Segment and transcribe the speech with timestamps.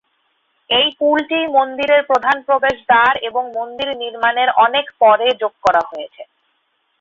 [0.69, 6.21] এই পুলটি মন্দিরের প্রধান প্রবেশদ্বার, এবং মন্দির নির্মাণের অনেক পরে যোগ করা হয়েছে।